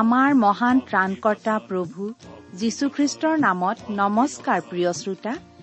[0.00, 2.02] আমাৰ মহান ত্ৰাণকৰ্তা প্ৰভু
[2.60, 5.32] যীশুখ্ৰীষ্টৰ নামত নমস্কাৰ প্ৰিয় শ্ৰোতা।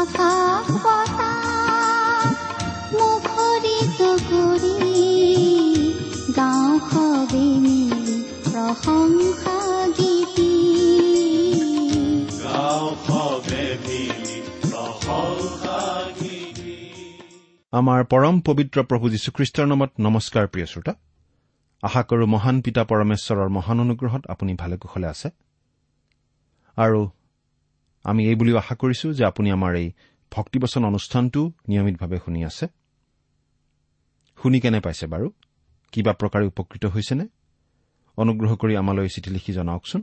[0.00, 2.26] আকাশ বতাহ
[2.92, 4.76] মুখৰিত কৰি
[6.36, 9.58] গাঁও সবে মিলি প্ৰশংসা
[9.98, 10.52] গীতি।
[12.44, 15.78] গাঁও সবে মিলি প্ৰশংসা
[16.20, 16.74] গীতি।
[17.72, 20.92] আমাৰ পৰম পবিত্ৰ প্ৰভু যীশুখ্ৰীষ্টৰ নামত নমস্কাৰ প্ৰিয় শ্ৰোতা।
[21.82, 25.28] আশা কৰো মহান পিতা পৰমেশ্বৰৰ মহান অনুগ্ৰহত আপুনি ভালে কুশলে আছে।
[26.76, 27.00] আৰু
[28.04, 29.88] আমি এই বুলিও আশা কৰিছো যে আপুনি আমাৰ এই
[30.32, 32.66] ভক্তিবচন অনুষ্ঠানটো নিয়মিতভাৱে শুনি আছে।
[34.38, 35.30] শুনি কেনে পাইছে বাৰু?
[35.92, 37.26] কিবা প্ৰকাৰে উপকৃত হৈছেনে?
[38.18, 40.02] অনুগ্ৰহ কৰি আমালৈ চিঠি লিখি জনাওকচোন।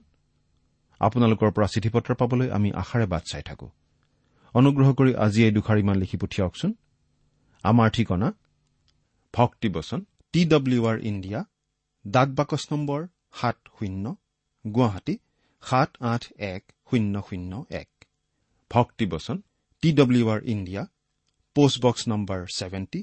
[1.02, 3.68] আপোনালোকৰ পৰা চিঠি পত্ৰ পাবলৈ আমি আশাৰে বাট চাই থাকো।
[4.54, 6.72] অনুগ্ৰহ কৰি আজি এই দুখাৰিমান লিখি পঠিয়াওকচোন।
[7.64, 8.28] আমাৰ ঠিকনা
[9.34, 10.00] ভক্তিবচন
[10.34, 11.40] টি ডব্লিউ আৰ ইণ্ডিয়া
[12.08, 14.16] ডাক বাকচ নম্বৰ সাত শূন্য
[14.66, 15.16] গুৱাহাটী
[15.64, 17.90] সাত আঠ এক শূন্য শূন্য এক
[18.72, 19.38] ভক্তিবচন
[19.84, 20.84] T W R India
[21.56, 23.02] postbox number seventy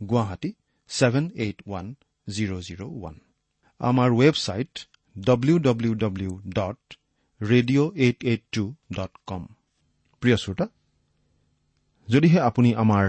[0.00, 0.50] Guwahati
[0.90, 1.86] seven eight one
[2.26, 3.16] zero' zero' one
[3.80, 4.72] আমাৰ website
[5.16, 6.80] W W W dot
[7.40, 9.42] radio' eight eight two dot com
[10.22, 10.66] প্ৰিয় শ্ৰোতা
[12.08, 13.04] যদিহে আপুনি আমাৰ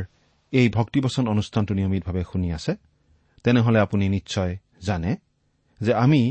[0.53, 2.73] এই ভক্তিবচন অনুষ্ঠানটো নিয়মিতভাৱে শুনি আছে
[3.45, 5.11] তেনেহলে আপুনি নিশ্চয় জানে
[5.81, 6.21] যে আমি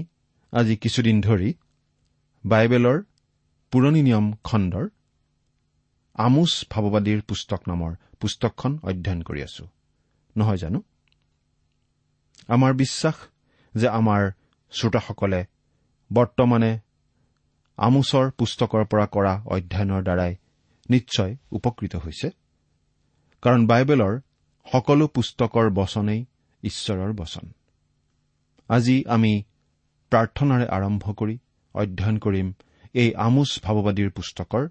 [0.53, 1.51] আজি কিছুদিন ধৰি
[2.45, 2.99] বাইবেলৰ
[3.77, 4.87] পুৰণি নিয়ম খণ্ডৰ
[6.15, 9.65] আমোচ ভাৱবাদীৰ পুস্তক নামৰ পুস্তকখন অধ্যয়ন কৰি আছো।
[10.37, 10.81] নহয় জানো?
[12.49, 13.17] আমাৰ বিশ্বাস
[13.77, 14.23] যে আমাৰ
[14.71, 15.45] শ্ৰোতাসকলে
[16.13, 16.79] বৰ্তমানে
[17.77, 20.33] আমোচৰ পুস্তকৰ পৰা কৰা অধ্যয়নৰ দ্বাৰাই
[20.91, 22.29] নিশ্চয় উপকৃত হৈছে।
[23.43, 24.21] কাৰণ বাইবেলৰ
[24.73, 26.27] সকলো পুস্তকৰ বচনেই
[26.63, 27.47] ঈশ্বৰৰ বচন।
[28.69, 29.33] আজি আমি
[30.11, 31.39] প্ৰাৰ্থনাৰে আৰম্ভ কৰি
[31.75, 32.55] অধ্যয়ন কৰিম
[32.97, 34.69] এই আমোচ ভাৱবাদীৰ পুস্তকৰ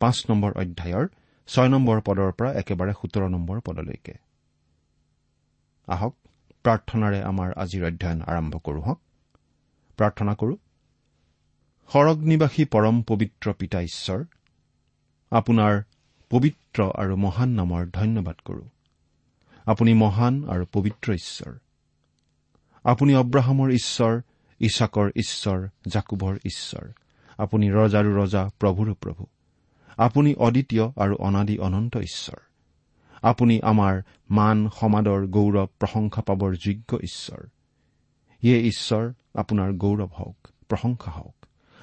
[0.00, 1.06] পাঁচ নম্বৰ অধ্যায়ৰ
[1.48, 4.14] ছয় নম্বৰ পদৰ পৰা একেবাৰে সোতৰ নম্বৰ পদলৈকে।
[5.88, 6.14] আহক
[6.62, 9.00] প্ৰাৰ্থনাৰে আমাৰ আজিৰ অধ্যয়ন আৰম্ভ কৰো হওক
[9.98, 10.54] প্ৰাৰ্থনা কৰো।
[11.92, 14.24] সৰগ নিবাসী পৰম পবিত্ৰ পিতা ঈশ্বৰ
[15.30, 15.82] আপোনাৰ
[16.30, 18.64] পবিত্ৰ আৰু মহান নামৰ ধন্যবাদ কৰো।
[19.66, 21.52] আপুনি মহান আৰু পবিত্ৰ ঈশ্বৰ।
[22.84, 24.20] আপুনি অব্ৰাহামৰ ঈশ্বৰ
[24.60, 26.86] ইছাকৰ ঈশ্বৰ জাকুবৰ ঈশ্বৰ।
[27.38, 29.26] আপুনি ৰজাৰো ৰজা প্ৰভুৰো প্ৰভু।
[29.98, 32.40] আপুনি অদ্বিতীয় আৰু অনাদি অনন্ত ঈশ্বৰ।
[33.22, 37.42] আপুনি আমাৰ মান সমাদৰ গৌৰৱ প্ৰশংসা পাবৰ যোগ্য ঈশ্বৰ।
[38.42, 40.36] ইয়ে ঈশ্বৰ আপোনাৰ গৌৰৱ হওক
[40.68, 41.36] প্ৰশংসা হওক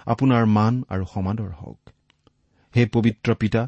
[0.05, 1.79] আপোনাৰ মান আৰু সমাদৰ হওক।
[2.75, 3.67] হে পবিত্ৰ পিতা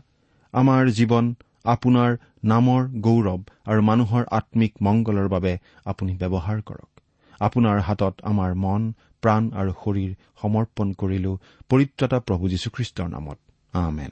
[0.54, 1.36] আমাৰ জীৱন
[1.66, 6.95] আপোনাৰ নামৰ গৌৰৱ আৰু মানুহৰ আম্মিক মংগলৰ বাবে আপুনি ব্যৱহাৰ কৰক।
[7.40, 11.38] আপোনাৰ হাতত আমাৰ মন প্ৰাণ আৰু শৰীৰ সমৰ্পণ কৰিলো
[11.70, 13.38] পৰিত্ৰতা প্ৰভু যীশুখ্ৰীষ্টৰ নামত।
[13.74, 14.12] আমেন।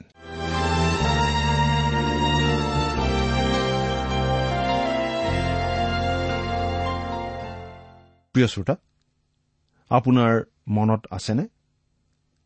[8.34, 8.76] প্ৰিয় শ্ৰোতা
[9.90, 11.48] আপোনাৰ মনত আছেনে?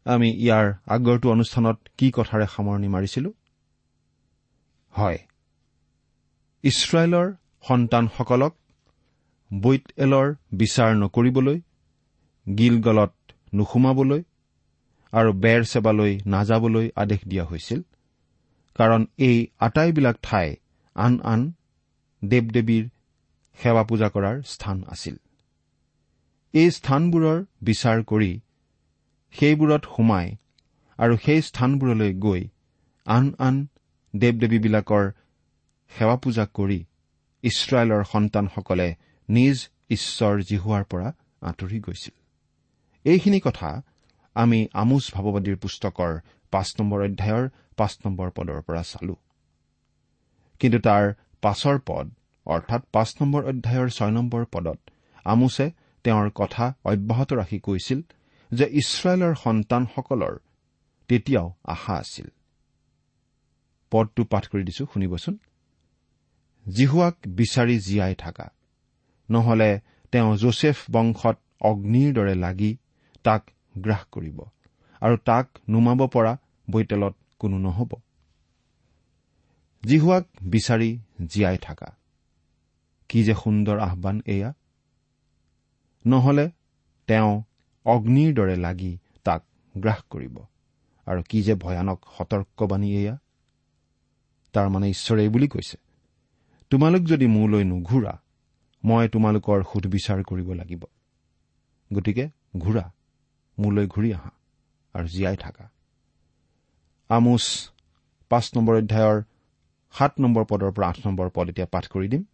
[0.05, 3.33] আমি ইয়াৰ আগৰটো অনুষ্ঠানত কি কথাৰে সামৰণি মাৰিছিলো?
[4.97, 5.19] হয়।
[6.63, 7.33] ইছৰাইলৰ
[7.69, 8.57] সন্তানসকলক
[9.51, 11.61] বৈত এলৰ বিচাৰ নকৰিবলৈ
[12.47, 13.15] গিলগলত
[13.53, 14.23] নোসোমাবলৈ
[15.13, 17.81] আৰু বেৰ চেবালৈ নাযাবলৈ আদেশ দিয়া হৈছিল
[18.77, 20.49] কাৰণ এই আটাইবিলাক ঠাই
[20.97, 21.41] আন আন
[22.23, 22.85] দেৱ দেৱীৰ
[23.59, 25.17] সেৱা পূজা কৰাৰ স্থান আছিল।
[26.55, 28.31] এই স্থানবোৰৰ বিচাৰ কৰি
[29.35, 30.27] সেইবোৰত সোমাই
[30.99, 32.43] আৰু সেই স্থানবোৰলৈ গৈ
[33.07, 33.57] আন আন
[34.15, 35.05] দেৱ দেৱীবিলাকৰ
[35.93, 36.81] সেৱা পূজা কৰি
[37.45, 38.89] ইছৰাইলৰ সন্তানসকলে
[39.29, 42.17] নিজ ঈশ্বৰ জিহুৱাৰ পৰা আঁতৰি গৈছিল।
[43.05, 43.83] এইখিনি কথা
[44.35, 46.21] আমি আমোচ ভাৱবাদীৰ পুস্তকৰ
[46.51, 49.17] পাঁচ নম্বৰ অধ্যায়ৰ পাঁচ নম্বৰ পদৰ পৰা চালো।
[50.59, 52.11] কিন্তু তাৰ পাছৰ পদ
[52.47, 54.79] অৰ্থাৎ পাঁচ নম্বৰ অধ্যায়ৰ ছয় নম্বৰ পদত
[55.25, 55.71] আমোছে
[56.05, 58.03] তেওঁৰ কথা অব্যাহত ৰাখি কৈছিল
[58.55, 60.39] যে ইছৰাইলৰ সন্তানসকলৰ
[61.09, 62.27] তেতিয়াও আশা আছিল।
[63.91, 65.39] পদটো পাঠ কৰি দিছো শুনিবচোন।
[66.71, 68.49] জিহুৱাক বিচাৰি জীয়াই থকা।
[69.31, 69.81] নহলে
[70.13, 72.77] তেওঁ যোছেফ বংশত অগ্নিৰ দৰে লাগি
[73.23, 74.43] তাক গ্ৰাস কৰিব
[75.01, 76.37] আৰু তাক নুমাব পৰা
[76.71, 77.95] বৈতেলত কোনো নহ'ব।
[79.87, 81.97] জিহুৱাক বিচাৰি জীয়াই থকা।
[83.09, 84.53] কি যে সুন্দৰ আহান এয়া।
[86.07, 86.51] নহলে
[87.07, 87.43] তেওঁ
[87.85, 89.45] অগ্নিৰ দৰে লাগি তাক
[89.77, 90.39] গ্ৰাস কৰিব
[91.07, 93.19] আৰু কি যে ভয়ানক সতৰ্কবাণী এয়া।
[94.53, 95.77] তাৰমানে ঈশ্বৰে এই বুলি কৈছে।
[96.71, 98.23] তোমালোক যদি মোলৈ নুঘূৰা
[98.85, 100.83] মই তোমালোকৰ সুধবিচাৰ কৰিব লাগিব।
[101.91, 102.25] গতিকে
[102.59, 102.85] ঘূৰা
[103.59, 104.31] মোলৈ ঘূৰি আহা
[104.95, 105.65] আৰু জীয়াই থাকা।
[107.11, 107.45] আমোচ
[108.31, 109.23] পাঁচ নম্বৰ অধ্যায়ৰ
[109.95, 112.25] সাত নম্বৰ পদৰ পৰা আঠ নম্বৰ পদ এতিয়া পাঠ কৰি দিম।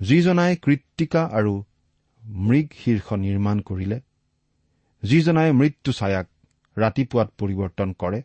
[0.00, 1.52] যিজনাই কৃত্তিকা আৰু
[2.22, 4.00] মৃগ শীৰ্ষ নিৰ্মাণ কৰিলে
[5.02, 6.26] যিজনাই মৃত্যু ছায়াক
[6.76, 8.20] ৰাতিপুৱাত পৰিৱৰ্তন কৰে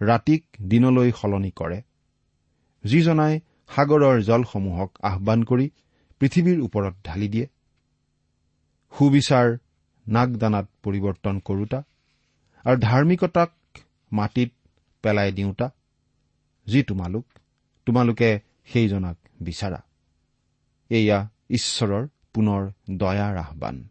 [0.00, 1.78] ৰাতিক দিনলৈ সলনি কৰে
[2.84, 5.70] যিজনাই সাগৰৰ জলসমূহক আহান কৰি
[6.20, 7.46] পৃথিৱীৰ ওপৰত ঢালি দিয়ে।
[8.98, 9.58] সুবিচাৰ
[10.08, 11.82] নাগদানাত পৰিৱৰ্তন কৰোতা
[12.64, 13.52] আৰু ধাৰ্মিকতাক
[14.12, 14.50] মাটিত
[15.02, 15.70] পেলাই দিওঁতা
[16.66, 17.26] যি তোমালোক
[17.86, 19.82] তোমালোকে সেইজনাক বিচাৰা।
[20.90, 23.88] এয়া ঈশ্বৰৰ পুনৰ দয়াৰ আহান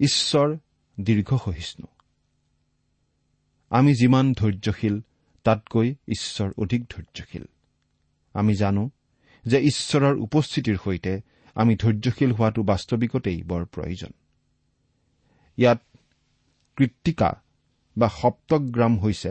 [0.00, 0.56] ঈশ্বৰ
[1.00, 1.86] দীৰ্ঘসহিষ্ণু।
[3.70, 5.00] আমি যিমান ধৈৰ্যশীল
[5.44, 7.44] তাতকৈ ঈশ্বৰ অধিক ধৈৰ্যশীল।
[8.40, 8.84] আমি জানো
[9.44, 11.12] যে ঈশ্বৰৰ উপস্থিতিৰ সৈতে
[11.56, 14.12] আমি ধৈৰ্যশীল হোৱাটো বাস্তৱিকতেই বৰ প্ৰয়োজন।
[15.58, 15.80] ইয়াত
[16.78, 17.30] কৃত্তিকা
[17.96, 19.30] বা সপ্তগ্ৰাম হৈছে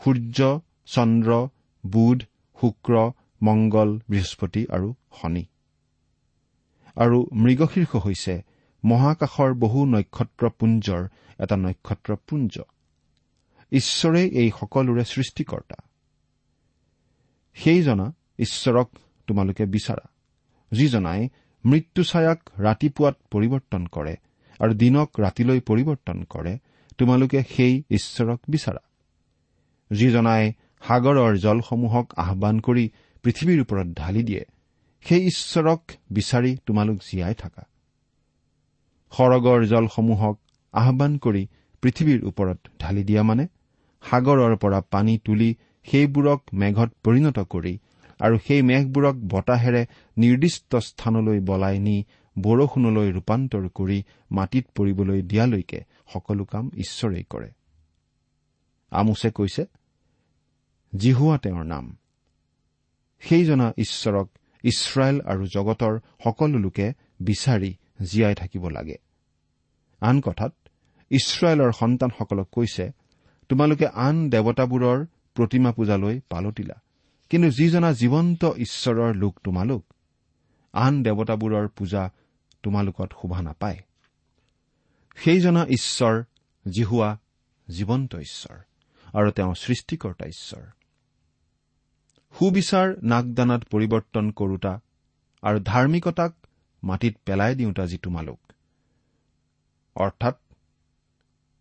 [0.00, 0.38] সূৰ্য
[0.86, 1.30] চন্দ্ৰ
[1.84, 2.18] বুধ
[2.58, 2.94] শুক্ৰ
[3.42, 5.44] মংগল বৃহস্পতি আৰু শনি।
[6.96, 8.34] আৰু মৃগশীৰ্ষ হৈছে
[8.82, 11.02] মহাকাশৰ বহু নক্ষত্ৰপুঞ্জৰ
[11.42, 12.54] এটা নক্ষত্ৰপুঞ্জ
[13.72, 15.78] ঈশ্বৰেই এই সকলোৰে সৃষ্টিকৰ্তা।
[17.54, 18.90] সেইজনা ঈশ্বৰক
[19.26, 20.08] তোমালোকে বিচাৰা।
[20.72, 21.28] যিজনাই
[21.64, 24.16] মৃত্যুছায়াক ৰাতিপুৱাত পৰিৱৰ্তন কৰে
[24.58, 26.58] আৰু দিনক ৰাতিলৈ পৰিৱৰ্তন কৰে
[26.98, 28.80] তোমালোকে সেই ঈশ্বৰক বিচাৰা।
[29.90, 30.52] যিজনাই
[30.88, 32.90] সাগৰৰ জলসমূহক আহান কৰি
[33.22, 34.44] পৃথিৱীৰ ওপৰত ঢালি দিয়ে
[35.00, 37.62] সেই ঈশ্বৰক বিচাৰি তোমালোক জীয়াই থাকা।
[39.10, 40.40] সৰগৰ জলসমূহক
[40.72, 41.46] আহান কৰি
[41.82, 43.46] পৃথিৱীৰ ওপৰত ঢালি দিয়া মানে
[44.10, 47.78] সাগৰৰ পৰা পানী তুলি সেইবোৰক মেঘত পৰিণত কৰি
[48.20, 49.86] আৰু সেই মেঘবোৰক বতাহেৰে
[50.16, 51.96] নিৰ্দিষ্ট স্থানলৈ বলাই নি
[52.36, 53.98] বৰষুণলৈ ৰূপান্তৰ কৰি
[54.30, 55.80] মাটিত পৰিবলৈ দিয়ালৈকে
[56.12, 57.50] সকলো কাম ঈশ্বৰেই কৰে।
[58.90, 59.64] আমোছে কৈছে
[60.96, 61.96] জিহুৱা তেওঁৰ নাম।
[63.20, 64.28] সেইজনা ঈশ্বৰক
[64.64, 68.96] ইছৰাইল আৰু জগতৰ সকলো লোকে বিচাৰি জীয়াই থাকিব লাগে।
[70.00, 70.54] আন কথাত
[71.10, 72.92] ইছৰাইলৰ সন্তানসকলক কৈছে
[73.48, 76.74] তোমালোকে আন দেৱতাবোৰৰ প্ৰতিমা পূজালৈ পালতিলা
[77.30, 79.84] কিন্তু যিজনা জীৱন্ত ঈশ্বৰৰ লোক তোমালোক
[80.72, 82.10] আন দেৱতাবোৰৰ পূজা
[82.62, 83.78] তোমালোকত শোভা নাপায়।
[85.16, 86.24] সেইজনা ঈশ্বৰ
[86.70, 87.18] জিহুৱা
[87.70, 88.58] জীৱন্ত ঈশ্বৰ
[89.12, 90.64] আৰু তেওঁ সৃষ্টিকৰ্তা ঈশ্বৰ।
[92.38, 94.80] সুবিচাৰ নাগদানাত পৰিৱৰ্তন কৰোতা
[95.42, 96.32] আৰু ধাৰ্মিকতাক
[96.84, 98.40] মাটিত পেলাই দিওঁতা যি তোমালোক।
[99.96, 100.36] অৰ্থাৎ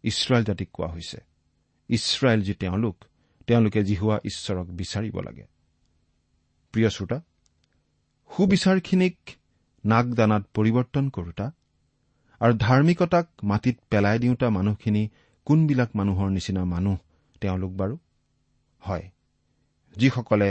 [0.04, 1.18] ইছৰাইল জাতিক কোৱা হৈছে
[1.90, 3.06] ইছৰাইল যি তেওঁলোক
[3.48, 5.46] তেওঁলোকে জিহুৱা ঈশ্বৰক বিচাৰিব লাগে।
[6.74, 7.18] প্ৰিয় শ্ৰোতা
[8.30, 9.16] সুবিচাৰখিনিক
[9.84, 11.46] নাগদানাত পৰিৱৰ্তন কৰোতা
[12.42, 15.04] আৰু ধাৰ্মিকতাক মাটিত পেলাই দিওঁতা মানুহখিনি
[15.48, 16.98] কোনবিলাক মানুহৰ নিচিনা মানুহ
[17.42, 17.96] তেওঁলোক বাৰু?
[18.82, 19.06] হয়
[19.96, 20.50] যিসকলে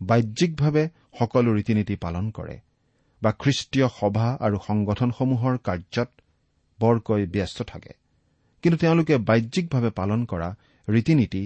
[0.00, 0.84] বাহ্যিকভাৱে
[1.18, 2.56] সকলো ৰীতি নীতি পালন কৰে
[3.22, 6.10] বা খ্ৰীষ্টীয় সভা আৰু সংগঠনসমূহৰ কাৰ্যত
[6.80, 7.92] বৰকৈ ব্যস্ত থাকে।
[8.62, 10.48] কিন্তু তেওঁলোকে বাহ্যিকভাৱে পালন কৰা
[10.88, 11.42] ৰীতি নীতি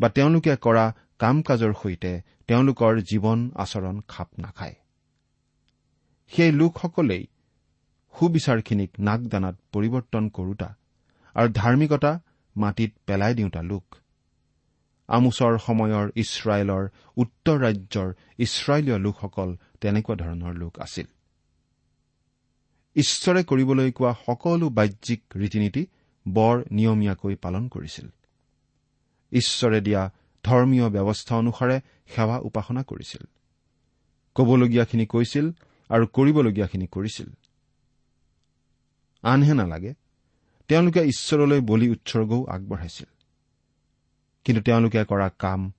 [0.00, 0.84] বা তেওঁলোকে কৰা
[1.18, 2.12] কাম কাজৰ সৈতে
[2.46, 4.76] তেওঁলোকৰ জীৱন আচৰণ খাপ নাখায়।
[6.32, 7.24] সেই লোকসকলেই
[8.14, 10.68] সুবিচাৰখিনিক নাক দানাত পৰিৱৰ্তন কৰোতা
[11.36, 12.12] আৰু ধাৰ্মিকতা
[12.56, 13.84] মাটিত পেলাই দিওঁতা লোক।
[15.08, 16.84] আমোচৰ সময়ৰ ইছৰাইলৰ
[17.16, 21.06] উত্তৰ ৰাজ্যৰ ইছৰাইলীয় লোকসকল তেনেকুৱা ধৰণৰ লোক আছিল।
[22.96, 25.82] ঈশ্বৰে কৰিবলৈ কোৱা সকলো বাহ্যিক ৰীতি নীতি
[26.28, 28.08] বৰ নিয়মীয়াকৈ পালন কৰিছিল।
[29.32, 30.10] ঈশ্বৰে দিয়া
[30.44, 31.80] ধৰ্মীয় ব্যৱস্থা অনুসাৰে
[32.14, 33.28] সেৱা উপাসনা কৰিছিল।
[34.34, 35.50] কবলগীয়াখিনি কৈছিল
[35.88, 37.30] আৰু কৰিবলগীয়াখিনি কৰিছিল।
[39.22, 39.94] আনহে নালাগে
[40.68, 43.06] তেওঁলোকে ঈশ্বৰলৈ বলি উৎসৰ্গও আগবঢ়াইছিল।
[44.44, 45.72] কিন্তু তেওঁলোকে কৰা কাম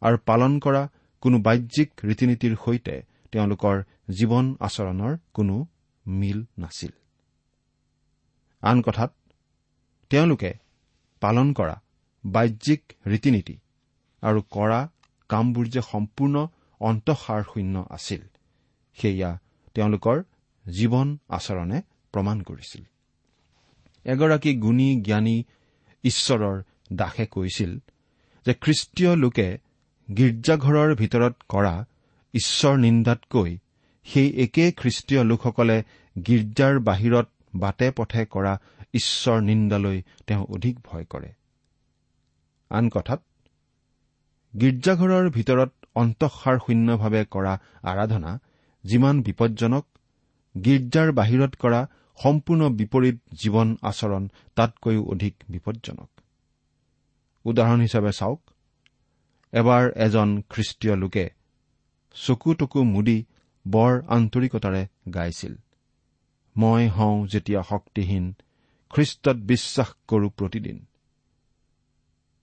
[0.00, 0.88] আৰু পালন কৰা
[1.20, 5.66] কোনো বাহ্যিক ৰীতি নীতিৰ সৈতে তেওঁলোকৰ জীৱন আচৰণৰ কোনো
[6.06, 6.90] মিল নাছিল।
[8.60, 9.14] আন কথাত
[10.10, 10.54] তেওঁলোকে
[11.20, 11.82] পালন কৰা
[12.34, 13.56] বাহ্যিক ৰীতি নীতি
[14.22, 14.80] আৰু কৰা
[15.30, 16.36] কামবোৰ যে সম্পূৰ্ণ
[16.80, 18.22] অন্তঃসাৰ শূন্য আছিল
[18.98, 19.30] সেয়া
[19.74, 20.16] তেওঁলোকৰ
[20.66, 21.78] জীৱন আচৰণে
[22.14, 22.82] প্ৰমাণ কৰিছিল।
[24.06, 25.36] এগৰাকী গুণী জ্ঞানী
[26.04, 26.56] ঈশ্বৰৰ
[26.92, 27.72] দাসে কৈছিল
[28.46, 29.48] যে খ্ৰীষ্টীয় লোকে
[30.08, 31.74] গীৰ্জাঘৰৰ ভিতৰত কৰা
[32.34, 33.50] ঈশ্বৰ নিন্দাতকৈ
[34.06, 35.76] সেই একে খ্ৰীষ্টীয় লোকসকলে
[36.16, 38.52] গীৰ্জাৰ বাহিৰত বাটে পথে কৰা
[38.94, 41.30] ঈশ্বৰ নিন্দালৈ তেওঁ অধিক ভয় কৰে।
[42.70, 43.20] আন কথাত
[44.54, 48.32] গীৰ্জাঘৰৰ ভিতৰত অন্তঃসাৰ শূন্যভাৱে কৰা আৰাধনা
[48.84, 49.84] যিমান বিপদজনক
[50.54, 51.80] গীৰ্জাৰ বাহিৰত কৰা
[52.18, 54.22] সম্পূৰ্ণ বিপৰীত জীৱন আচৰণ
[54.56, 56.10] তাতকৈও অধিক বিপদজনক।
[57.44, 58.40] উদাহৰণ হিচাপে চাওক
[59.52, 61.24] এবাৰ এজন খ্ৰীষ্টীয় লোকে
[62.16, 63.18] চকু টকু মুদি
[63.66, 64.82] বৰ আন্তৰিকতাৰে
[65.14, 65.54] গাইছিল
[66.56, 68.24] মই হওঁ যেতিয়া শক্তিহীন
[68.90, 70.76] খ্ৰীষ্টত বিশ্বাস কৰো প্ৰতিদিন।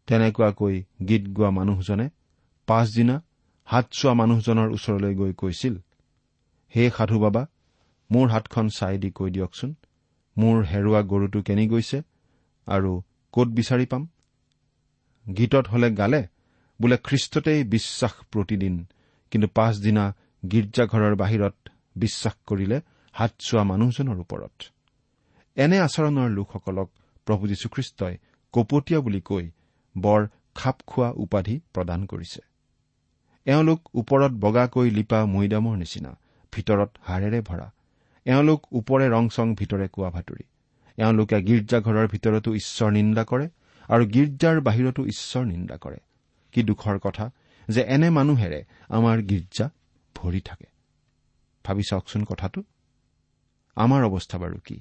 [0.08, 0.76] তেনেকুৱাকৈ
[1.08, 2.08] গীত গোৱা মানুহজনে
[2.68, 3.16] পাছদিনা
[3.68, 5.76] হাত চোৱা মানুহজনৰ ওচৰলৈ গৈ কৈছিল
[6.74, 7.44] হে সাধু বাবা
[8.10, 9.72] মোৰ হাতখন চাই দি কৈ দিয়কচোন
[10.38, 12.00] মোৰ হেৰুৱা গৰুটো কেনি গৈছে
[12.68, 12.92] আৰু
[13.34, 14.04] কত বিচাৰি পাম?
[15.26, 16.22] গীতত হলে গালে
[16.80, 18.76] বোলে খ্ৰীষ্টতেই বিশ্বাস প্ৰতিদিন
[19.32, 20.04] কিন্তু পাছদিনা
[20.44, 21.56] গীৰ্জাঘৰৰ বাহিৰত
[21.96, 22.78] বিশ্বাস কৰিলে
[23.16, 24.56] হাত চোৱা মানুহজনৰ ওপৰত।
[25.58, 26.88] এনে আচৰণৰ লোকসকলক
[27.28, 28.16] প্ৰভু যীশুখ্ৰীষ্টই
[28.54, 29.46] কপটীয়া বুলি কৈ
[29.98, 32.42] বৰ খাপ খোৱা উপাধি প্ৰদান কৰিছে।
[33.46, 36.12] এওঁলোক ওপৰত বগাকৈ লিপা মৈদামৰ নিচিনা
[36.54, 37.72] ভিতৰত হাড়েৰে ভৰা।
[38.26, 40.44] এওঁলোক ওপৰে ৰং চং ভিতৰে কোৱা ভাতৰি
[40.98, 43.50] এওঁলোকে গীৰ্জাঘৰৰ ভিতৰতো ঈশ্বৰ নিন্দা কৰে
[43.90, 45.98] আৰু গীৰ্জাৰ বাহিৰতো ঈশ্বৰ নিন্দা কৰে।
[46.52, 47.32] কি দুখৰ কথা
[47.70, 49.70] যে এনে মানুহেৰে আমাৰ গীৰ্জা
[50.16, 50.66] ভৰি থাকে।
[51.66, 52.64] ভাবি চাওকচোন কথাটো।
[53.76, 54.78] আমাৰ অৱস্থা বাৰু কি?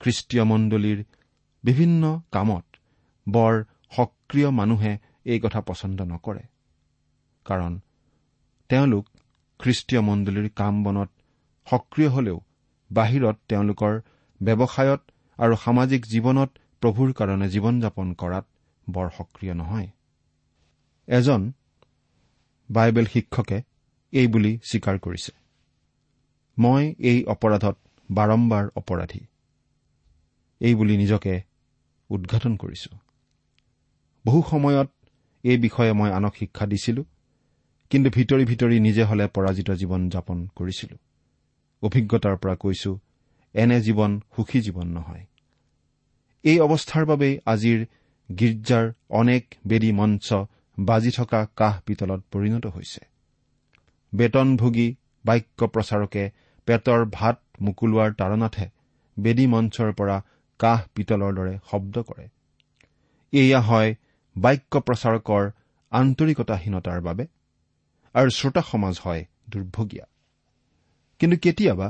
[0.00, 1.04] খ্ৰীষ্টীয় মণ্ডলীৰ
[1.64, 2.64] বিভিন্ন কামত
[3.28, 3.64] বৰ
[3.96, 4.92] সক্ৰিয় মানুহে
[5.24, 6.44] এই কথা পচন্দ নকৰে।
[7.46, 7.72] কাৰণ
[8.70, 9.04] তেওঁলোক
[9.60, 11.10] খ্ৰীষ্টীয় মণ্ডলীৰ কাম বনত
[11.66, 12.38] সক্ৰিয় হলেও
[12.90, 13.92] বাহিৰত তেওঁলোকৰ
[14.40, 15.00] ব্যৱসায়ত
[15.38, 16.50] আৰু সামাজিক জীৱনত
[16.82, 18.46] প্ৰভুৰ কাৰণে জীৱন যাপন কৰাত
[18.86, 19.88] বৰ সক্ৰিয় নহয়।
[21.08, 21.40] এজন
[22.70, 23.58] বাইবেল শিক্ষকে
[24.12, 25.32] এই বুলি স্বীকাৰ কৰিছে
[26.56, 27.76] মই এই অপৰাধত
[28.08, 29.22] বাৰম্বাৰ অপৰাধী।
[30.60, 31.34] এই বুলি নিজকে
[32.10, 32.90] উদঘাটন কৰিছো।
[34.24, 34.88] বহু সময়ত
[35.44, 37.02] এই বিষয়ে মই আনক শিক্ষা দিছিলো
[37.90, 40.96] কিন্তু ভিতৰি ভিতৰি নিজে হলে পৰাজিত জীৱন যাপন কৰিছিলো।
[41.82, 42.90] অভিজ্ঞতাৰ পৰা কৈছো
[43.54, 45.24] এনে জীৱন সুখী জীৱন নহয়।
[46.44, 47.80] এই অৱস্থাৰ বাবেই আজিৰ
[48.28, 50.26] গীৰ্জাৰ অনেক বেদী মঞ্চ
[50.78, 53.02] বাজি থকা কাহ পিতলত পৰিণত হৈছে।
[54.12, 54.88] বেতনভোগী
[55.24, 56.24] বাক্য প্ৰচাৰকে
[56.68, 58.66] পেটৰ ভাত মুকলোৱাৰ তাৰণাতহে
[59.16, 60.16] বেদী মঞ্চৰ পৰা
[60.60, 62.26] কাহ পিতলৰ দৰে শব্দ কৰে।
[63.32, 63.90] এয়া হয়
[64.36, 65.44] বাক্য প্ৰচাৰকৰ
[65.92, 67.24] আন্তৰিকতাহীনতাৰ বাবে
[68.14, 70.06] আৰু শ্ৰোতা সমাজ হয় দুৰ্ভগীয়া।
[71.20, 71.88] কিন্তু কেতিয়াবা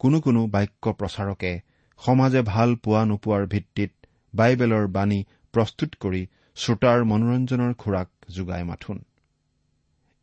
[0.00, 1.52] কোনো কোনো বাক্য প্ৰচাৰকে
[2.00, 3.92] সমাজে ভাল পোৱা নোপোৱাৰ ভিত্তিত
[4.34, 5.20] বাইবেলৰ বাণী
[5.54, 6.22] প্ৰস্তুত কৰি
[6.56, 8.98] শ্ৰোতাৰ মনোৰঞ্জনৰ খোৰাক যোগাই মাথোন।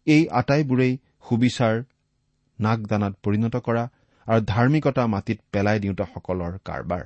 [0.07, 0.93] এই আটাইবোৰেই
[1.29, 1.75] সুবিচাৰ
[2.59, 3.83] নাকদানাত পৰিণত কৰা
[4.27, 7.03] আৰু ধাৰ্মিকতা মাটিত পেলাই দিওঁতাসকলৰ কাৰবাৰ।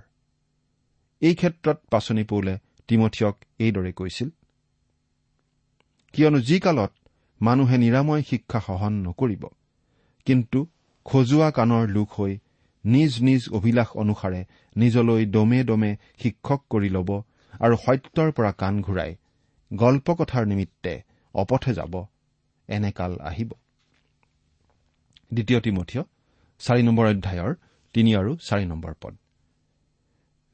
[1.21, 2.53] এই ক্ষেত্ৰত পাচনি পৌলে
[2.89, 4.29] তিমঠিয়ক এইদৰে কৈছিল
[6.17, 6.91] কিয়নো যি কালত
[7.41, 9.43] মানুহে নিৰাময় শিক্ষা সহন নকৰিব
[10.27, 10.59] কিন্তু
[11.05, 12.33] খজোৱা কাণৰ লোক হৈ
[12.85, 14.41] নিজ নিজ অভিলাষ অনুসাৰে
[14.75, 17.09] নিজলৈ দমে দমে শিক্ষক কৰি ল'ব
[17.59, 19.11] আৰু সত্যৰ পৰা কাণ ঘূৰাই
[19.71, 20.93] গল্পকথাৰ নিমিত্তে
[21.35, 21.93] অপথে যাব
[22.67, 23.49] এনেকাল আহিব।
[25.33, 26.03] দ্বিতীয় তিমঠিয়
[26.61, 27.53] চাৰি নম্বৰ অধ্যায়ৰ
[27.95, 29.13] তিনি আৰু চাৰি নম্বৰ পদ।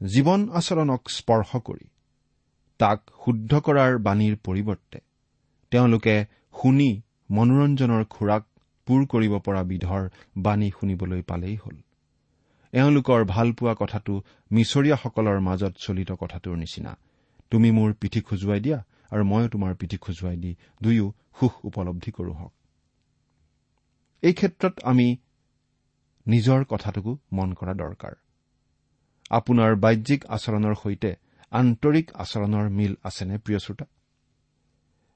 [0.02, 1.86] জীৱন আচৰণক স্পৰ্শ কৰি
[2.80, 5.00] তাক শুদ্ধ কৰাৰ বাণীৰ পৰিৱৰ্তে
[5.74, 6.16] তেওঁলোকে
[6.62, 6.90] শুনি
[7.30, 8.44] মনোৰঞ্জনৰ খোৰাক
[8.88, 10.04] পূৰ কৰিব পৰা বিধৰ
[10.38, 11.76] বাণী শুনিবলৈ পালেই হ'ল।
[12.74, 14.14] এওঁলোকৰ ভালপোৱা কথাটো
[14.52, 16.92] মিছৰীয়াসকলৰ মাজত চলিত কথাটোৰ নিচিনা।
[17.52, 18.78] তুমি মোৰ পিঠি খজুৱাই দিয়া
[19.12, 20.52] আৰু ময়ো তোমাৰ পিঠি খজুৱাই দি
[20.84, 21.08] দুয়ো
[21.40, 22.54] সুখ উপলব্ধি কৰোঁ হওক।
[24.24, 25.08] এই ক্ষেত্ৰত আমি
[26.28, 28.14] নিজৰ কথাটোকো মন কৰা দৰকাৰ।
[29.30, 31.12] আপোনাৰ বাহ্যিক আচৰণৰ সৈতে
[31.52, 33.86] আন্তৰিক আচৰণৰ মিল আছেনে প্ৰিয় শ্ৰোতা?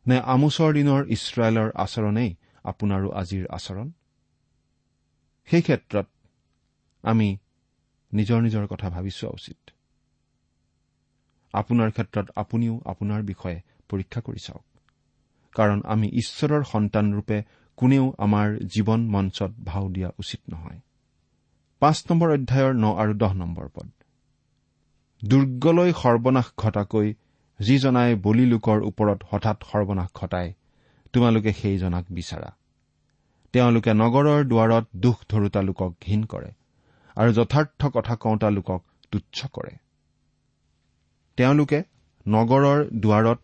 [0.08, 3.92] নে আমোচৰ দিনৰ ইছৰাইলৰ আচৰণেই আপোনাৰো আজিৰ আচৰণ?
[5.48, 6.08] সেই ক্ষেত্ৰত
[7.04, 7.38] আমি
[8.14, 9.58] নিজৰ নিজৰ কথা ভাবি চোৱা উচিত।
[11.54, 14.66] আপোনাৰ ক্ষেত্ৰত আপুনিও আপোনাৰ বিষয়ে পৰীক্ষা কৰি চাওক।
[15.56, 17.44] কাৰণ আমি ঈশ্বৰৰ সন্তানৰূপে
[17.78, 20.80] কোনেও আমাৰ জীৱন মঞ্চত ভাও দিয়া উচিত নহয়।
[21.80, 23.90] পাঁচ নম্বৰ অধ্যায়ৰ ন আৰু দহ নম্বৰ পদ।
[25.22, 27.14] দুৰ্গলৈ সৰ্বনাশ ঘটাকৈ
[27.60, 30.54] যিজনাই বলি লোকৰ ওপৰত হঠাৎ সৰ্বনাশ ঘটায়
[31.14, 32.50] তোমালোকে সেইজনাক বিচাৰা।
[33.54, 36.52] তেওঁলোকে নগৰৰ দুৱাৰত দুখ ধৰোতা লোকক ঘীন কৰে
[37.18, 39.74] আৰু যথাৰ্থ কথা কওঁতা লোকক তুচ্ছ কৰে।
[41.38, 41.80] তেওঁলোকে
[42.26, 43.40] নগৰৰ দুৱাৰত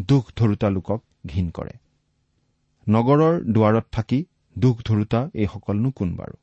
[0.00, 1.74] দুখ ধৰোতা লোকক ঘীন কৰে।
[2.86, 4.18] নগৰৰ দুৱাৰত থাকি
[4.56, 6.36] দুখ ধৰোতা এইসকলনো কোন বাৰু?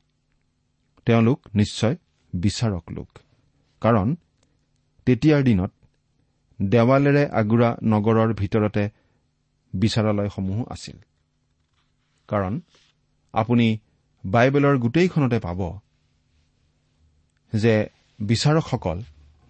[1.06, 1.96] তেওঁলোক নিশ্চয়
[2.32, 3.08] বিচাৰক লোক
[3.82, 4.08] কাৰণ
[5.06, 5.72] তেতিয়াৰ দিনত
[6.60, 8.82] দেৱালেৰে আগুৰা নগৰৰ ভিতৰতে
[9.74, 10.96] বিচাৰালয়সমূহো আছিল।
[12.28, 12.60] কাৰণ
[13.34, 13.66] আপুনি
[14.24, 15.60] বাইবেলৰ গোটেইখনতে পাব
[17.52, 17.74] যে
[18.20, 18.98] বিচাৰকসকল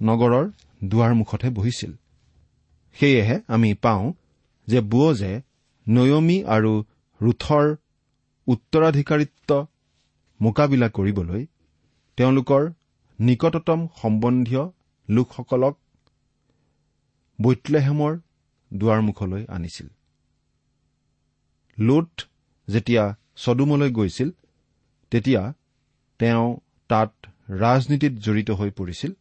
[0.00, 0.44] নগৰৰ
[0.84, 1.92] দুৱাৰমুখতহে বহিছিল।
[2.96, 4.12] সেয়েহে আমি পাওঁ
[4.68, 5.32] যে বুৱজে
[5.86, 6.72] নয়মী আৰু
[7.20, 7.66] ৰুথৰ
[8.46, 9.50] উত্তৰাধিকাৰিত্ব
[10.40, 11.46] মোকাবিলা কৰিবলৈ
[12.16, 12.62] তেওঁলোকৰ
[13.18, 14.64] নিকটতম সম্বন্ধীয়
[15.08, 15.74] লোকসকলক
[17.42, 18.18] বৈতলেহেমৰ
[18.72, 19.88] দুৱাৰমুখলৈ আনিছিল।
[21.78, 22.22] লোট
[22.68, 24.30] যেতিয়া চদুমলৈ গৈছিল
[25.10, 25.54] তেতিয়া
[26.18, 26.46] তেওঁ
[26.88, 27.12] তাত
[27.50, 29.12] ৰাজনীতিত জড়িত হৈ পৰিছিল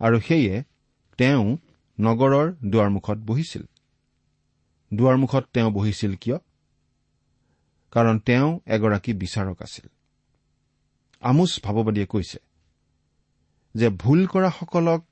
[0.00, 0.64] আৰু সেয়ে
[1.18, 1.56] তেওঁ
[2.00, 3.62] নগৰৰ দুৱাৰমুখত বহিছিল।
[4.94, 6.38] দুৱাৰমুখত তেওঁ বহিছিল কিয়?
[7.92, 9.86] কাৰণ তেওঁ এগৰাকী বিচাৰক আছিল।
[11.20, 12.38] আমোচ ভাৱবাদীয়ে কৈছে
[13.74, 15.02] যে ভুল কৰাসকলক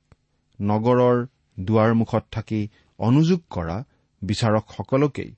[0.60, 1.26] নগৰৰ
[1.58, 2.60] দুৱাৰমুখত থাকি
[2.98, 3.76] অনুযোগ কৰা
[4.22, 5.30] বিচাৰকসকলকেই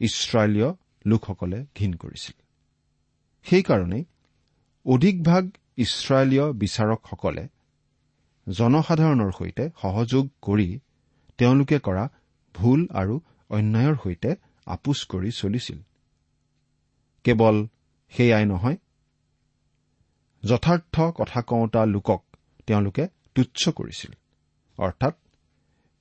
[0.00, 0.70] ইছৰাইলীয়
[1.04, 2.36] লোকসকলে ঘীন কৰিছিল।
[3.46, 4.04] সেইকাৰণেই
[4.86, 5.44] অধিকভাগ
[5.76, 7.44] ইছৰাইলীয় বিচাৰকসকলে
[8.46, 10.68] জনসাধাৰণৰ সৈতে সহযোগ কৰি
[11.38, 12.04] তেওঁলোকে কৰা
[12.54, 13.14] ভুল আৰু
[13.50, 14.30] অন্যায়ৰ সৈতে
[14.66, 15.78] আপোচ কৰি চলিছিল।
[17.24, 17.56] কেৱল
[18.12, 18.76] সেয়াই নহয়
[20.42, 22.22] যথাৰ্থ কথা কওঁতা লোকক
[22.66, 23.04] তেওঁলোকে
[23.34, 24.12] তুচ্ছ কৰিছিল
[24.78, 25.14] অৰ্থাৎ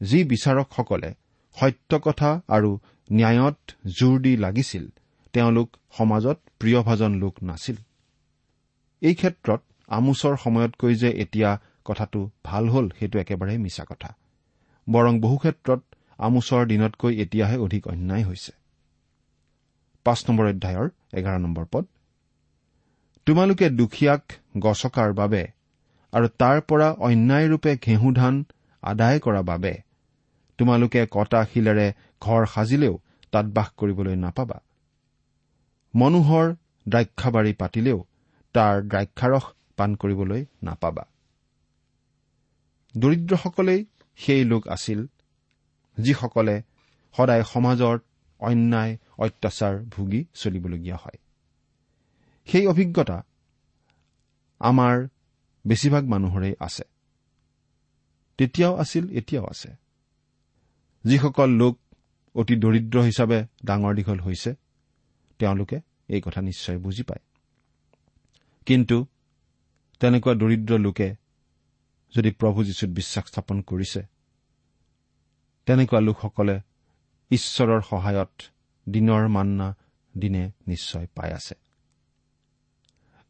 [0.01, 1.13] যি বিচাৰকসকলে
[1.57, 2.79] সত্য কথা আৰু
[3.11, 3.57] ন্যায়ত
[3.99, 4.89] জোৰ দি লাগিছিল
[5.33, 7.75] তেওঁলোক সমাজত প্ৰিয়ভাজন লোক নাছিল।
[9.01, 14.15] এই ক্ষেত্ৰত আমোচৰ সময়তকৈ যে এতিয়া কথাটো ভাল হ'ল সেইটো একেবাৰে মিছা কথা।
[14.89, 15.81] বৰং বহু ক্ষেত্ৰত
[16.17, 18.51] আমোচৰ দিনতকৈ এতিয়াহে অধিক অন্যায় হৈছে।
[20.05, 21.85] পাঁচ নম্বৰ অধ্যায়ৰ এঘাৰ নম্বৰ পদ।
[23.25, 24.23] তোমালোকে দুখীয়াক
[24.57, 25.47] গছকাৰ বাবে
[26.13, 28.45] আৰু তাৰ পৰা অন্যায়ৰূপে ঘেঁহু ধান
[28.81, 29.86] আদায় কৰা বাবে
[30.57, 32.99] তোমালোকে কটা শিলেৰে ঘৰ সাজিলেও
[33.31, 34.57] তাত বাস কৰিবলৈ নাপাবা।
[35.95, 36.55] মনোহৰ
[36.87, 38.05] দ্ৰাক্ষাবাৰী পাতিলেও
[38.53, 39.45] তাৰ দ্ৰাক্ষাৰস
[39.77, 41.05] পাণ কৰিবলৈ নাপাবা।
[42.97, 45.05] দৰিদ্ৰসকলেই সেই লোক আছিল
[45.97, 46.61] যিসকলে
[47.17, 47.99] সদায় সমাজৰ
[48.39, 51.17] অন্যায় অত্যাচাৰ ভুগি চলিবলগীয়া হয়।
[52.47, 53.23] সেই অভিজ্ঞতা
[54.59, 55.07] আমাৰ
[55.65, 56.83] বেছিভাগ মানুহৰেই আছে।
[58.37, 59.86] তেতিয়াও আছিল এতিয়াও আছে।
[61.07, 61.79] যিসকল লোক
[62.35, 64.55] অতি দৰিদ্ৰ হিচাপে ডাঙৰ দীঘল হৈছে
[65.39, 67.23] তেওঁলোকে এই কথা নিশ্চয় বুজি পায়।
[68.65, 69.05] কিন্তু
[69.99, 71.15] তেনেকুৱা দৰিদ্ৰ লোকে
[72.15, 74.01] যদি প্ৰভু যীশুত বিশ্বাস স্থাপন কৰিছে
[75.65, 76.59] তেনেকুৱা লোকসকলে
[77.31, 78.41] ঈশ্বৰৰ সহায়ত
[78.89, 79.75] দিনৰ মান্না
[80.17, 81.55] দিনে নিশ্চয় পাই আছে।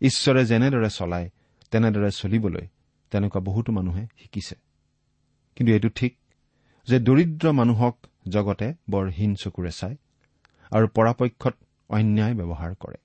[0.02, 1.30] ঈশ্বৰে যেনেদৰে চলায়
[1.72, 2.68] তেনেদৰে চলিবলৈ
[3.12, 4.56] তেনেকুৱা বহুতো মানুহে শিকিছে।
[5.56, 6.18] কিন্তু এইটো ঠিক
[6.88, 7.95] যে দৰিদ্ৰ মানুহক
[8.30, 9.95] জগতে বৰ হীন চকুৰে চায়
[10.71, 11.56] আৰু পৰাপক্ষত
[11.89, 12.97] অন্যায় ব্যৱহাৰ কৰে।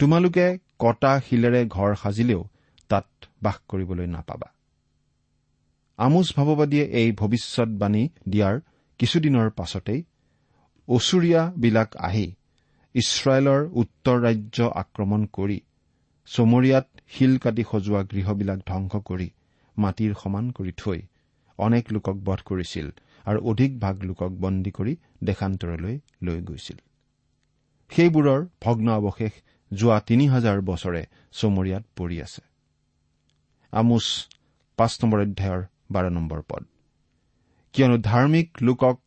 [0.00, 0.46] তোমালোকে
[0.78, 2.42] কটা শিলেৰে ঘৰ সাজিলেও
[2.90, 3.06] তাত
[3.42, 4.48] বাস কৰিবলৈ নাপাবা।
[5.98, 8.54] আমোচ ভাৱবাদীয়ে এই ভৱিষ্যৎবাণী দিয়াৰ
[9.00, 10.00] কিছুদিনৰ পাছতেই
[10.88, 12.26] অচুৰীয়াবিলাক আহি
[12.94, 15.58] ইছৰাইলৰ উত্তৰ ৰাজ্য আক্ৰমণ কৰি
[16.28, 19.28] চমৰীয়াত শিল কাটি সজোৱা গৃহবিলাক ধ্বংস কৰি
[19.76, 21.00] মাটিৰ সমান কৰি থৈ
[21.58, 22.90] অনেক লোকক বধ কৰিছিল
[23.24, 26.78] আৰু অধিক ভাগ লোকক বন্দী কৰি দেশান্তৰলৈ লৈ গৈছিল।
[27.92, 29.32] সেইবোৰৰ ভগ্ন অৱশেষ
[29.70, 32.42] যোৱা তিনি হাজাৰ বছৰে চমৰীয়াত পৰি আছে।
[33.72, 34.28] আমোচ
[34.78, 36.62] পাঁচ নম্বৰ অধ্যায়ৰ বাৰ নম্বৰ পদ।
[37.72, 38.98] কিয়নো ধাৰ্মিক লোকক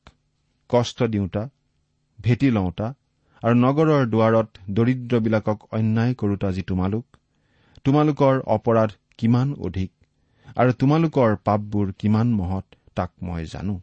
[0.69, 1.49] কষ্ট দিওঁতা
[2.19, 2.87] ভেটি লওঁতা
[3.43, 7.05] আৰু নগৰৰ দুৱাৰত দৰিদ্ৰবিলাকক অন্যায় কৰোতা যি তোমালোক
[7.85, 9.91] তোমালোকৰ অপৰাধ কিমান অধিক?
[10.57, 12.65] আৰু তোমালোকৰ পাপবোৰ কিমান মহৎ
[12.95, 13.81] তাক মই জানো।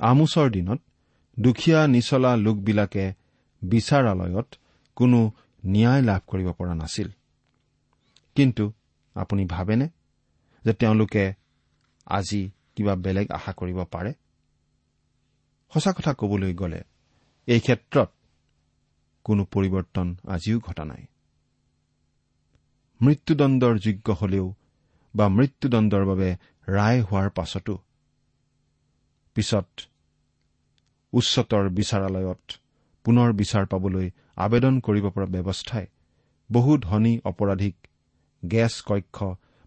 [0.00, 0.80] আমোচৰ দিনত
[1.40, 3.04] দুখীয়া নিচলা লোকবিলাকে
[3.62, 4.48] বিচাৰালয়ত
[4.96, 5.32] কোনো
[5.66, 7.08] ন্যায় লাভ কৰিব পৰা নাছিল।
[8.34, 8.72] কিন্তু
[9.14, 9.88] আপুনি ভাবেনে
[10.64, 11.34] যে তেওঁলোকে
[12.06, 14.12] আজি কিবা বেলেগ আশা কৰিব পাৰে?
[15.72, 16.80] সঁচা কথা কবলৈ গ'লে
[17.46, 18.08] এই ক্ষেত্ৰত
[19.24, 21.02] কোনো পৰিৱৰ্তন আজিও ঘটা নাই।
[23.00, 24.54] মৃত্যুদণ্ডৰ যোগ্য হলেও
[25.16, 26.28] বা মৃত্যুদণ্ডৰ বাবে
[26.68, 27.74] ৰায় হোৱাৰ পাছতো।
[29.36, 29.68] পিছত
[31.12, 32.44] উচ্চতৰ বিচাৰালয়ত
[33.04, 35.86] পুনৰ বিচাৰ পাবলৈ আবেদন কৰিব পৰা ব্যৱস্থাই
[36.50, 37.76] বহু ধনী অপৰাধীক
[38.42, 39.18] গেছ কক্ষ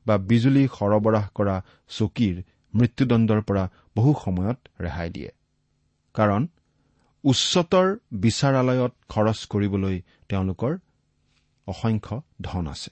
[0.05, 1.55] বা বিজুলী সৰবৰাহ কৰা
[1.89, 2.35] চকীৰ
[2.73, 3.63] মৃত্যুদণ্ডৰ পৰা
[3.95, 5.31] বহু সময়ত ৰেহাই দিয়ে।
[6.15, 6.41] কাৰণ
[7.23, 7.87] উচ্চতৰ
[8.19, 9.95] বিচাৰালয়ত খৰচ কৰিবলৈ
[10.29, 10.73] তেওঁলোকৰ
[11.67, 12.91] অসংখ্য ধন আছে।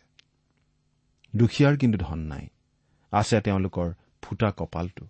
[1.36, 2.48] দুখীয়াৰ কিন্তু ধন নাই।
[3.13, 3.88] আছে তেওঁলোকৰ
[4.22, 5.06] ফুটা কপালটো।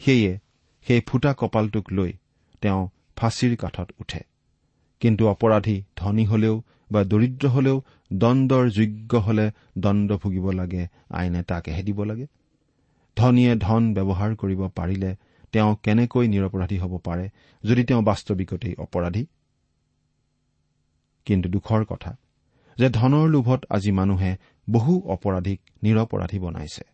[0.00, 0.38] সেয়ে
[0.86, 2.12] সেই ফুটা কপালটোক লৈ
[2.60, 4.20] তেওঁ ফাঁচীৰ কাঠত উঠে।
[5.00, 11.82] কিন্তু অপৰাধী ধনী হলেও বা দৰিদ্ৰ হলেও দণ্ডৰ যোগ্য হলে দণ্ড ভুগিব লাগে আইনে তাকেহে
[11.82, 12.26] দিব লাগে।
[13.16, 15.16] ধনীয়ে ধন ব্যৱহাৰ কৰিব পাৰিলে
[15.52, 17.28] তেওঁ কেনেকৈ নিৰপৰাধী হ'ব পাৰে
[17.64, 19.26] যদি তেওঁ বাস্তৱিকতেই অপৰাধী?
[21.26, 22.16] কিন্তু দুখৰ কথা
[22.78, 24.36] যে ধনৰ লোভত আজি মানুহে
[24.70, 26.84] বহু অপৰাধীক নিৰপৰাধী বনাইছে।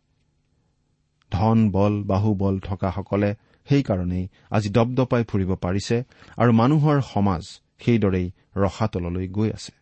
[1.30, 3.34] ধন বল বাহুবল থকাসকলে
[3.66, 6.04] সেইকাৰণেই আজি দপদপাই ফুৰিব পাৰিছে
[6.36, 7.42] আৰু মানুহৰ সমাজ
[7.78, 9.72] সেইদৰেই ৰসাতললৈ গৈ আছে।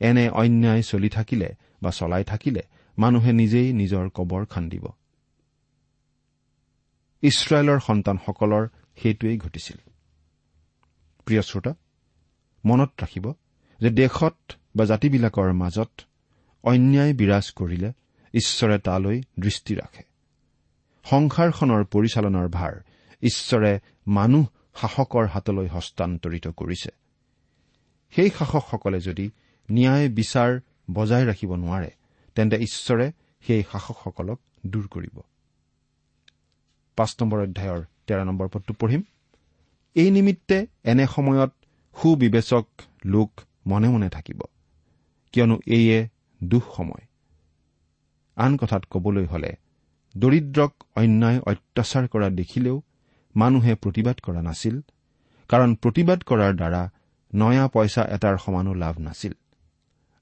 [0.00, 2.62] এনে অন্যায় চলি থাকিলে বা চলাই থাকিলে
[2.98, 4.84] মানুহে নিজেই নিজৰ কবৰ খান্দিব।
[7.22, 9.78] ইছৰাইলৰ সন্তানসকলৰ সেইটোৱেই ঘটিছিল।
[11.24, 11.74] প্ৰিয় শ্ৰোতা
[12.64, 13.32] মনত ৰাখিব
[13.80, 14.36] যে দেশত
[14.76, 15.90] বা জাতিবিলাকৰ মাজত
[16.66, 17.92] অন্যায় বিৰাজ কৰিলে
[18.34, 20.02] ঈশ্বৰে তালৈ দৃষ্টি ৰাখে।
[21.04, 22.72] সংসাৰখনৰ পৰিচালনাৰ ভাৰ
[23.22, 24.46] ঈশ্বৰে মানুহ
[24.80, 26.90] শাসকৰ হাতলৈ হস্তান্তৰিত কৰিছে।
[28.10, 29.30] সেই শাসকসকলে যদি
[29.70, 31.90] ন্যায় বিচাৰ বজাই ৰাখিব নোৱাৰে
[32.34, 33.12] তেন্তে ঈশ্বৰে
[33.46, 35.20] সেই শাসকসকলক দূৰ কৰিব।
[36.96, 39.02] পাঁচ নম্বৰ অধ্যায়ৰ তেৰ নম্বৰ পদটো পঢ়িম।
[39.94, 41.52] এই নিমিত্তে এনে সময়ত
[42.02, 42.68] সুবিবেচক
[43.04, 44.42] লোক মনে মনে থাকিব।
[45.32, 46.08] কিয়নো এইয়ে
[46.40, 47.04] দুখ সময়
[48.36, 49.50] আন কথাত কবলৈ হলে
[50.16, 52.82] দৰিদ্ৰক অন্যায় অত্যাচাৰ কৰা দেখিলেও
[53.34, 54.76] মানুহে প্ৰতিবাদ কৰা নাছিল
[55.50, 56.82] কাৰণ প্ৰতিবাদ কৰাৰ দ্বাৰা
[57.34, 59.32] নয়া পইচা এটাৰ সমানো লাভ নাছিল।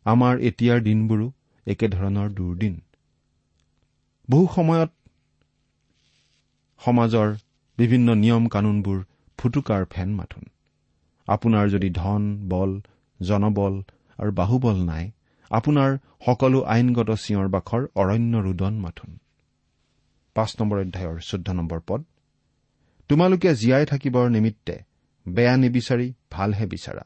[0.04, 1.32] আমাৰ এতিয়াৰ দিনবোৰো
[1.66, 2.74] একেধৰণৰ দুৰ্দিন।
[4.30, 4.90] বহু সময়ত
[6.80, 7.28] সমাজৰ
[7.78, 8.98] বিভিন্ন নিয়ম কানুনবোৰ
[9.38, 10.44] ফুটুকাৰ ফেন মাথোন।
[11.28, 12.80] আপোনাৰ যদি ধন বল
[13.20, 13.82] জনবল
[14.18, 15.10] আৰু বাহুবল নাই
[15.50, 19.18] আপোনাৰ সকলো আইনগত চিঞৰ বাখৰ অৰণ্য ৰুদন মাথোন।
[20.34, 22.04] পাঁচ নম্বৰ অধ্যায়ৰ চৈধ্য নম্বৰ পদ।
[23.08, 24.82] তোমালোকে জীয়াই থাকিবৰ নিমিত্তে
[25.28, 27.02] বেয়া নিবিচাৰি ভালহে বিচাৰা।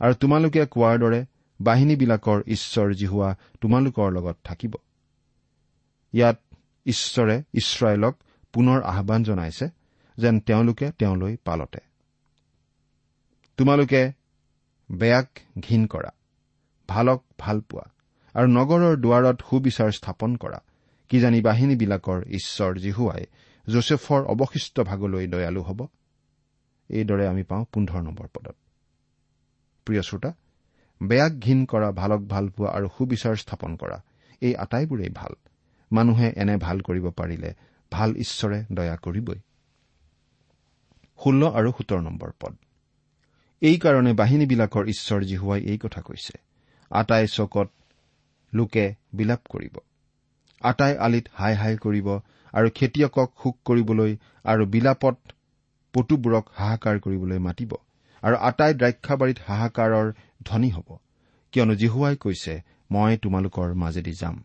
[0.00, 1.24] আৰু তোমালোকে কোৱাৰ দৰে
[1.60, 4.74] বাহিনীবিলাকৰ ঈশ্বৰ যি হোৱা তোমালোকৰ লগত থাকিব।
[6.12, 6.40] ইয়াত
[6.86, 8.16] ঈশ্বৰে ইছৰাইলক
[8.52, 9.68] পুনৰ আহান জনাইছে
[10.16, 11.78] যেন তেওঁলোকে তেওঁলৈ পালতে।
[13.56, 14.12] তোমালোকে
[14.92, 15.28] বেয়াক
[15.60, 16.10] ঘীন কৰা।
[16.94, 17.86] ভালক ভাল পোৱা
[18.34, 20.60] আৰু নগৰৰ দুৱাৰত সুবিচাৰ স্থাপন কৰা।
[21.10, 23.24] কিজানি বাহিনীবিলাকৰ ঈশ্বৰ জিহুৱাই
[23.66, 25.80] যোচেফৰ অৱশিষ্ট ভাগলৈ দয়ালু হ'ব?
[26.90, 28.56] এইদৰে আমি পাওঁ পোন্ধৰ নম্বৰ পদত।
[29.86, 30.30] প্ৰিয় শ্ৰোতা
[31.00, 33.98] বেয়াক ঘীন কৰা ভালক ভাল পোৱা আৰু সুবিচাৰ স্থাপন কৰা
[34.40, 35.32] এই আটাইবোৰেই ভাল।
[35.92, 37.50] মানুহে এনে ভাল কৰিব পাৰিলে
[37.92, 39.40] ভাল ঈশ্বৰে দয়া কৰিবই।
[41.20, 42.54] ষোল্ল আৰু সোতৰ নম্বৰ পদ।
[43.60, 46.34] এইকাৰণে বাহিনীবিলাকৰ ঈশ্বৰ জিহুৱাই এই কথা কৈছে।
[46.92, 47.68] আটাই চকত
[48.54, 49.78] লোকে বিলাপ কৰিব।
[50.60, 52.08] আটাই আলিত হাই হাই কৰিব
[52.54, 55.16] আৰু খেতিয়কক শোক কৰিবলৈ আৰু বিলাপত
[55.94, 57.72] পটুবোৰক হাহাকাৰ কৰিবলৈ মাতিব।
[58.22, 60.12] আৰু আটাই দ্ৰাক্ষাবাৰীত হাহাকাৰৰ
[60.44, 60.88] ধনী হ'ব।
[61.52, 62.54] কিয়নো জিহুৱাই কৈছে
[62.90, 64.42] মই তোমালোকৰ মাজেদি যাম।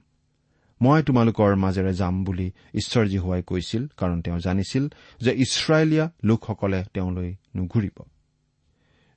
[0.82, 4.84] মই তোমালোকৰ মাজেৰে যাম বুলি ঈশ্বৰ জিহুৱাই কৈছিল কাৰণ তেওঁ জানিছিল
[5.22, 7.98] যে ইছৰাইলীয়া লোকসকলে তেওঁলৈ নুঘূৰিব।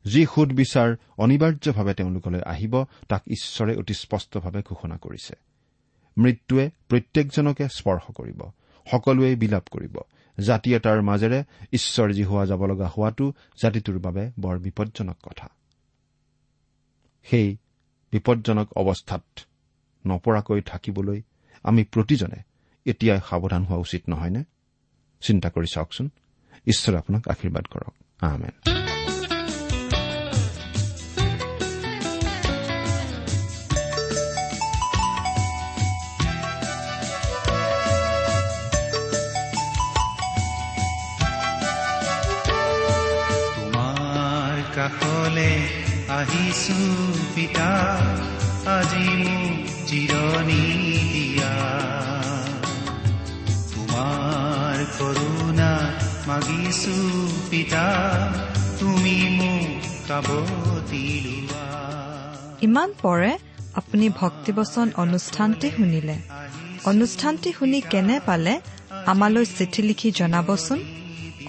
[0.04, 5.34] যি সুদ বিচাৰ অনিবাৰ্যভাৱে তেওঁলোকলৈ আহিব তাক ঈশ্বৰে অতি স্পষ্টভাৱে ঘোষণা কৰিছে।
[6.18, 8.42] মৃত্যুৱে প্ৰত্যেকজনকে স্পৰ্শ কৰিব
[8.90, 9.98] সকলোৱে বিলাপ কৰিব।
[10.40, 13.32] জাতি এটাৰ মাজেৰে ঈশ্বৰ যি হোৱা যাব লগা হোৱাটো
[13.62, 15.50] জাতিটোৰ বাবে বৰ বিপদজনক কথা।
[17.22, 17.56] সেই
[18.12, 19.22] বিপদজনক অৱস্থাত
[20.06, 21.22] নপৰাকৈ থাকিবলৈ
[21.62, 22.42] আমি প্ৰতিজনে
[22.84, 24.44] এতিয়াই সাৱধান হোৱা উচিত নহয়নে?
[25.20, 26.10] চিন্তা কৰি চাওকচোন।
[26.66, 28.79] ঈশ্বৰে আপোনাক আশীৰ্বাদ কৰক। আহমেন
[44.98, 45.50] কাষলে
[46.08, 46.78] আহিছো
[47.34, 47.70] পিতা
[48.76, 49.54] আজি মোক
[49.88, 50.64] জিৰণি
[51.12, 51.54] দিয়া
[53.72, 55.72] তোমাৰ কৰোণা
[56.26, 56.96] মাগিছো
[57.50, 57.84] পিতা
[58.80, 59.68] তুমি মোক
[60.08, 60.28] কাব
[60.90, 61.64] দিলোৱা
[62.62, 63.32] ইমান পৰে
[63.74, 66.16] আপুনি ভক্তিবচন অনুষ্ঠানটি শুনিলে।
[66.84, 68.54] অনুষ্ঠানটি শুনি কেনে পালে
[69.06, 70.78] আমালৈ চিঠি লিখি জনাবচোন?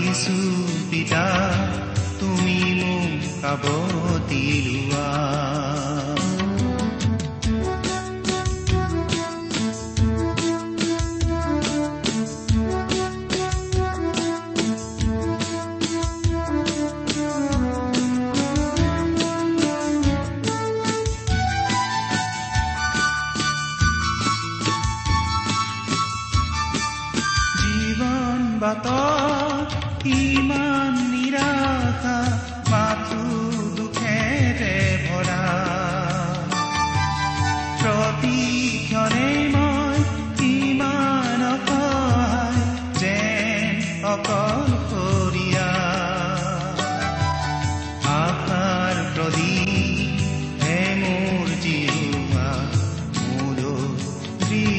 [0.00, 0.38] মাগিছো
[0.90, 1.24] পিতা
[2.18, 3.64] তুমি মোক কাব
[4.28, 5.17] দিলোৱা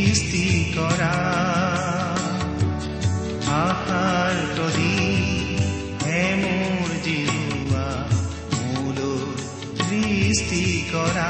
[0.10, 0.46] সৃষ্টি
[0.76, 1.16] কৰা
[3.56, 7.84] আশাৰ প্ৰদীপ হে মোৰ জিৰোৱা
[8.54, 9.02] মোৰ
[9.82, 11.28] সৃষ্টি কৰা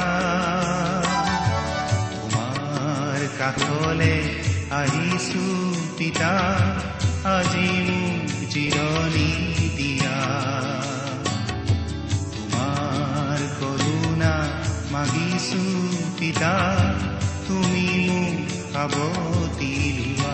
[2.14, 4.16] তোমাৰ কাষলে
[4.80, 5.46] আহিছো
[5.98, 6.34] পিতা
[7.36, 9.30] আজি মোক জিৰণি
[9.78, 10.18] দিয়া
[12.34, 14.36] তোমাৰ কৰোণা
[14.92, 15.64] মাগিছো
[16.20, 16.54] পিতা
[17.48, 18.39] তুমি মোক
[18.74, 18.94] খাব
[19.60, 20.34] দিলোৱা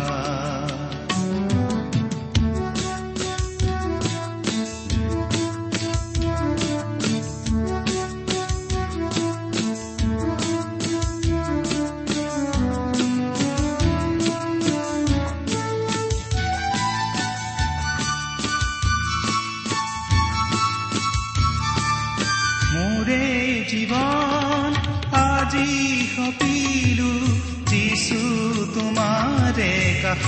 [22.73, 23.23] মোৰে
[23.69, 24.71] জীৱন
[25.23, 25.69] আজি
[26.15, 27.24] সপিলো।
[28.05, 28.25] যিছু
[28.73, 29.69] তোমাৰে
[30.01, 30.25] কাষ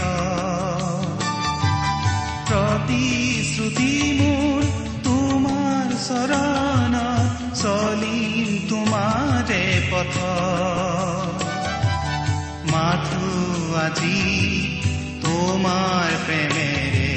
[2.49, 4.63] প্ৰতিশ্ৰুতি মোৰ
[5.05, 6.95] তোমাৰ চৰণ
[7.61, 9.61] চলিম তোমাৰে
[9.91, 10.17] পথ
[12.71, 13.29] মাথো
[13.85, 14.23] আজি
[15.21, 17.13] তোমাৰ প্ৰেমেৰে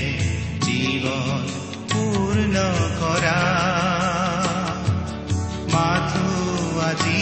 [0.67, 1.43] জীৱন
[1.93, 2.67] পূৰ্ণ
[3.01, 3.41] কৰা
[5.73, 6.29] মাথো
[6.85, 7.21] আজি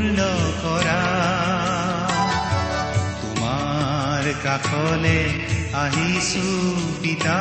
[0.00, 0.26] পূৰ্ণ
[0.60, 1.00] কৰা
[3.22, 5.18] তোমাৰ কাষলে
[5.74, 6.44] আহিছো
[7.02, 7.36] পিতা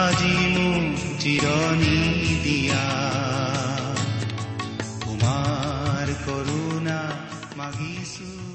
[0.00, 2.00] আজি মোক জিৰণি
[2.42, 2.84] দিয়া।
[5.04, 7.00] তোমাৰ কৰোণা
[7.56, 8.51] মাগিছো